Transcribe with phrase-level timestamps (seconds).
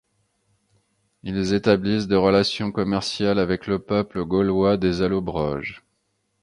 [1.21, 5.83] Ils établissent des relations commerciales avec le peuple gaulois des Allobroges.